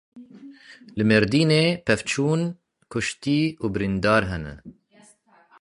Li 0.97 1.03
Mêrdînê 1.09 1.65
pevçûn: 1.85 2.41
Kuştî 2.91 3.41
û 3.63 3.65
birîndar 3.73 4.23
hene. 4.31 4.53